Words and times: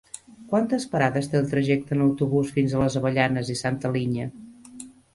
Quantes 0.53 0.87
parades 0.93 1.29
té 1.33 1.37
el 1.41 1.51
trajecte 1.51 1.95
en 1.97 2.03
autobús 2.07 2.57
fins 2.57 2.75
a 2.75 2.83
les 2.85 2.99
Avellanes 3.03 3.55
i 3.57 3.61
Santa 3.65 3.97
Linya? 3.99 4.31